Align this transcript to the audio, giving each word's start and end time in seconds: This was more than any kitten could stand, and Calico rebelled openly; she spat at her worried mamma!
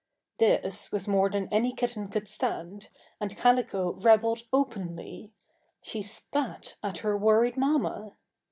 This 0.39 0.91
was 0.91 1.07
more 1.07 1.29
than 1.29 1.47
any 1.51 1.71
kitten 1.73 2.07
could 2.07 2.27
stand, 2.27 2.89
and 3.19 3.37
Calico 3.37 3.91
rebelled 3.93 4.41
openly; 4.51 5.31
she 5.79 6.01
spat 6.01 6.73
at 6.81 6.97
her 7.05 7.15
worried 7.15 7.55
mamma! 7.55 8.17